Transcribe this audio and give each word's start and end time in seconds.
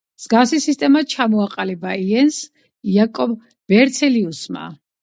მსგავსი 0.19 0.59
სისტემა 0.63 1.03
ჩამოაყალიბა 1.15 1.93
იენს 2.07 2.41
იაკობ 2.97 3.39
ბერცელიუსმა. 3.75 4.69